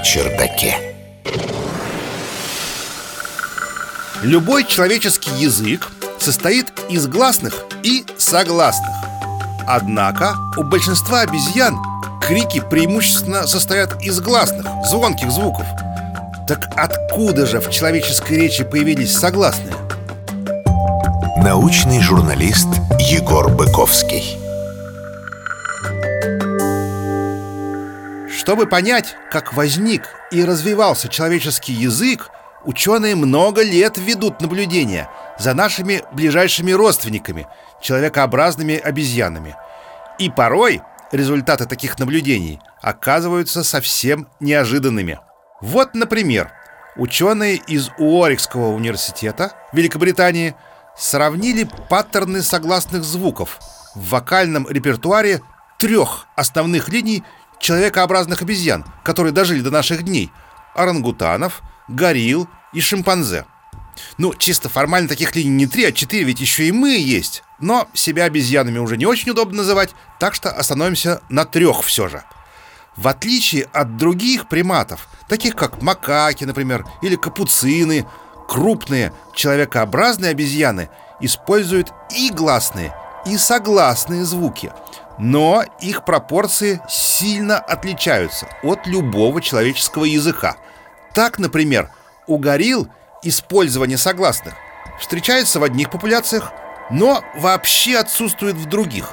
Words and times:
чердаке. 0.00 0.76
Любой 4.22 4.64
человеческий 4.64 5.30
язык 5.36 5.88
состоит 6.18 6.72
из 6.88 7.06
гласных 7.06 7.64
и 7.82 8.04
согласных. 8.16 8.90
Однако 9.66 10.34
у 10.56 10.62
большинства 10.62 11.20
обезьян 11.20 11.78
крики 12.22 12.62
преимущественно 12.70 13.46
состоят 13.46 14.02
из 14.02 14.20
гласных, 14.20 14.66
звонких 14.86 15.30
звуков. 15.30 15.66
Так 16.48 16.68
откуда 16.76 17.46
же 17.46 17.60
в 17.60 17.70
человеческой 17.70 18.38
речи 18.38 18.64
появились 18.64 19.16
согласные? 19.16 19.74
Научный 21.36 22.00
журналист 22.00 22.68
Егор 22.98 23.50
Быковский. 23.50 24.43
Чтобы 28.44 28.66
понять, 28.66 29.16
как 29.30 29.54
возник 29.54 30.02
и 30.30 30.44
развивался 30.44 31.08
человеческий 31.08 31.72
язык, 31.72 32.28
ученые 32.66 33.14
много 33.14 33.62
лет 33.62 33.96
ведут 33.96 34.42
наблюдения 34.42 35.08
за 35.38 35.54
нашими 35.54 36.02
ближайшими 36.12 36.70
родственниками, 36.72 37.46
человекообразными 37.80 38.76
обезьянами. 38.76 39.56
И 40.18 40.28
порой 40.28 40.82
результаты 41.10 41.64
таких 41.64 41.98
наблюдений 41.98 42.60
оказываются 42.82 43.64
совсем 43.64 44.28
неожиданными. 44.40 45.20
Вот, 45.62 45.94
например, 45.94 46.52
ученые 46.96 47.56
из 47.56 47.88
Уорикского 47.96 48.74
университета 48.74 49.52
Великобритании 49.72 50.54
сравнили 50.98 51.66
паттерны 51.88 52.42
согласных 52.42 53.04
звуков 53.04 53.58
в 53.94 54.10
вокальном 54.10 54.68
репертуаре 54.68 55.40
трех 55.78 56.26
основных 56.36 56.90
линий 56.90 57.24
человекообразных 57.58 58.42
обезьян, 58.42 58.84
которые 59.02 59.32
дожили 59.32 59.60
до 59.60 59.70
наших 59.70 60.02
дней– 60.02 60.30
орангутанов, 60.74 61.62
горилл 61.88 62.48
и 62.72 62.80
шимпанзе. 62.80 63.46
Ну, 64.18 64.34
чисто 64.34 64.68
формально 64.68 65.08
таких 65.08 65.36
линий 65.36 65.50
не 65.50 65.66
три, 65.66 65.84
а 65.84 65.92
четыре, 65.92 66.24
ведь 66.24 66.40
еще 66.40 66.64
и 66.64 66.72
мы 66.72 66.96
есть. 66.98 67.44
Но 67.60 67.88
себя 67.94 68.24
обезьянами 68.24 68.78
уже 68.78 68.96
не 68.96 69.06
очень 69.06 69.30
удобно 69.30 69.58
называть, 69.58 69.94
так 70.18 70.34
что 70.34 70.50
остановимся 70.50 71.22
на 71.28 71.44
трех 71.44 71.82
все 71.82 72.08
же. 72.08 72.24
В 72.96 73.08
отличие 73.08 73.64
от 73.72 73.96
других 73.96 74.48
приматов, 74.48 75.08
таких 75.28 75.54
как 75.54 75.80
макаки, 75.80 76.44
например, 76.44 76.84
или 77.02 77.16
капуцины, 77.16 78.06
крупные 78.48 79.12
человекообразные 79.34 80.32
обезьяны 80.32 80.90
используют 81.20 81.92
и 82.14 82.30
гласные, 82.30 82.94
и 83.26 83.38
согласные 83.38 84.24
звуки– 84.24 84.72
но 85.18 85.64
их 85.80 86.04
пропорции 86.04 86.80
сильно 86.88 87.58
отличаются 87.58 88.48
от 88.62 88.86
любого 88.86 89.40
человеческого 89.40 90.04
языка. 90.04 90.56
Так, 91.12 91.38
например, 91.38 91.90
у 92.26 92.38
горилл 92.38 92.88
использование 93.22 93.98
согласных 93.98 94.54
встречается 94.98 95.60
в 95.60 95.64
одних 95.64 95.90
популяциях, 95.90 96.52
но 96.90 97.22
вообще 97.36 97.98
отсутствует 97.98 98.56
в 98.56 98.66
других. 98.66 99.12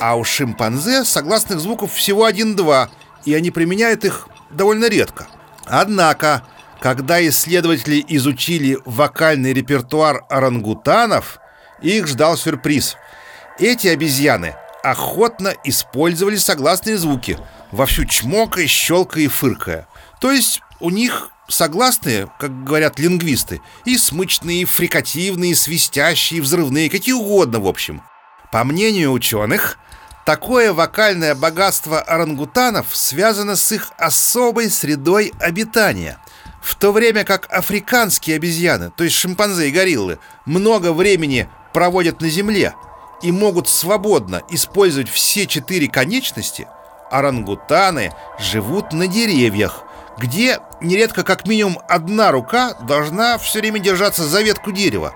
А 0.00 0.16
у 0.16 0.24
шимпанзе 0.24 1.04
согласных 1.04 1.60
звуков 1.60 1.92
всего 1.92 2.24
один-два, 2.24 2.90
и 3.24 3.34
они 3.34 3.50
применяют 3.50 4.04
их 4.04 4.28
довольно 4.50 4.88
редко. 4.88 5.26
Однако, 5.66 6.42
когда 6.80 7.24
исследователи 7.26 8.04
изучили 8.08 8.78
вокальный 8.84 9.52
репертуар 9.52 10.24
орангутанов, 10.28 11.38
их 11.80 12.08
ждал 12.08 12.36
сюрприз. 12.36 12.96
Эти 13.58 13.88
обезьяны 13.88 14.56
охотно 14.82 15.54
использовали 15.64 16.36
согласные 16.36 16.98
звуки, 16.98 17.38
вовсю 17.70 18.04
чмокая, 18.04 18.66
щелкая 18.66 19.24
и 19.24 19.28
фыркая. 19.28 19.86
То 20.20 20.30
есть 20.30 20.60
у 20.80 20.90
них 20.90 21.30
согласные, 21.48 22.30
как 22.38 22.64
говорят 22.64 22.98
лингвисты, 22.98 23.60
и 23.84 23.96
смычные, 23.96 24.62
и 24.62 24.64
фрикативные, 24.64 25.52
и 25.52 25.54
свистящие, 25.54 26.38
и 26.38 26.40
взрывные, 26.40 26.90
какие 26.90 27.14
угодно, 27.14 27.60
в 27.60 27.66
общем. 27.66 28.02
По 28.50 28.64
мнению 28.64 29.12
ученых, 29.12 29.78
такое 30.26 30.72
вокальное 30.72 31.34
богатство 31.34 32.00
орангутанов 32.00 32.86
связано 32.92 33.56
с 33.56 33.72
их 33.72 33.90
особой 33.98 34.70
средой 34.70 35.32
обитания. 35.40 36.18
В 36.60 36.76
то 36.76 36.92
время 36.92 37.24
как 37.24 37.52
африканские 37.52 38.36
обезьяны, 38.36 38.90
то 38.90 39.04
есть 39.04 39.16
шимпанзе 39.16 39.68
и 39.68 39.72
гориллы, 39.72 40.18
много 40.46 40.92
времени 40.92 41.48
проводят 41.72 42.20
на 42.20 42.28
земле– 42.28 42.74
и 43.22 43.32
могут 43.32 43.68
свободно 43.68 44.42
использовать 44.50 45.08
все 45.08 45.46
четыре 45.46 45.88
конечности, 45.88 46.66
орангутаны 47.10 48.12
живут 48.38 48.92
на 48.92 49.06
деревьях, 49.06 49.84
где 50.18 50.60
нередко 50.80 51.24
как 51.24 51.46
минимум 51.46 51.78
одна 51.88 52.32
рука 52.32 52.74
должна 52.74 53.38
все 53.38 53.60
время 53.60 53.78
держаться 53.78 54.24
за 54.24 54.42
ветку 54.42 54.72
дерева. 54.72 55.14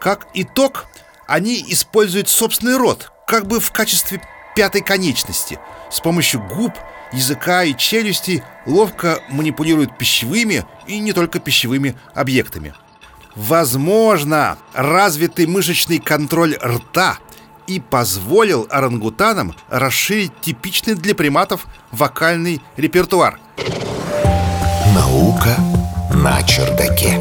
Как 0.00 0.26
итог, 0.34 0.86
они 1.26 1.64
используют 1.68 2.28
собственный 2.28 2.76
рот, 2.76 3.10
как 3.26 3.46
бы 3.46 3.60
в 3.60 3.72
качестве 3.72 4.20
пятой 4.54 4.82
конечности. 4.82 5.58
С 5.90 6.00
помощью 6.00 6.42
губ, 6.42 6.72
языка 7.12 7.64
и 7.64 7.76
челюстей 7.76 8.42
ловко 8.66 9.20
манипулируют 9.28 9.96
пищевыми 9.96 10.64
и 10.86 10.98
не 10.98 11.12
только 11.12 11.40
пищевыми 11.40 11.96
объектами. 12.14 12.74
Возможно, 13.34 14.58
развитый 14.74 15.46
мышечный 15.46 15.98
контроль 15.98 16.56
рта 16.56 17.18
и 17.66 17.80
позволил 17.80 18.66
орангутанам 18.70 19.54
расширить 19.68 20.40
типичный 20.40 20.94
для 20.94 21.14
приматов 21.14 21.66
вокальный 21.90 22.60
репертуар. 22.76 23.38
Наука 24.94 25.56
на 26.14 26.42
чердаке. 26.42 27.18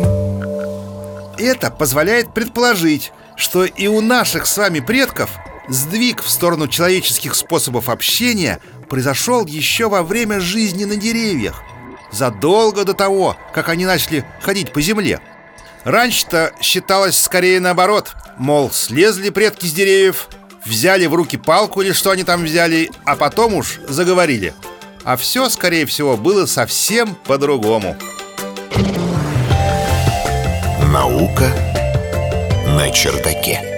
Это 1.38 1.72
позволяет 1.72 2.34
предположить, 2.34 3.12
что 3.36 3.66
и 3.66 3.88
у 3.88 4.02
наших 4.02 4.46
с 4.46 4.58
вами 4.58 4.80
предков 4.80 5.32
сдвиг 5.68 6.22
в 6.22 6.30
сторону 6.30 6.68
человеческих 6.68 7.36
способов 7.36 7.90
общения 7.90 8.60
произошел 8.90 9.46
еще 9.46 9.90
во 9.90 10.04
время 10.04 10.40
жизни 10.40 10.86
на 10.86 10.96
деревьях, 10.96 11.64
задолго 12.12 12.86
до 12.86 12.94
того, 12.94 13.36
как 13.54 13.70
они 13.70 13.86
начали 13.86 14.26
ходить 14.42 14.72
по 14.72 14.82
земле. 14.82 15.20
Раньше-то 15.84 16.54
считалось 16.62 17.20
скорее 17.20 17.60
наоборот, 17.60 18.14
мол, 18.38 18.72
слезли 18.72 19.30
предки 19.30 19.66
с 19.66 19.74
деревьев, 19.74 20.30
взяли 20.66 21.06
в 21.08 21.14
руки 21.14 21.38
палку 21.38 21.82
или 21.82 21.92
что 21.92 22.12
они 22.12 22.24
там 22.24 22.44
взяли, 22.44 22.90
а 23.06 23.16
потом 23.16 23.54
уж 23.56 23.80
заговорили. 23.88 24.54
А 25.04 25.18
все, 25.18 25.50
скорее 25.50 25.86
всего, 25.86 26.16
было 26.16 26.46
совсем 26.46 27.16
по-другому. 27.26 27.98
Наука 30.94 31.52
на 32.68 32.90
чердаке. 32.92 33.73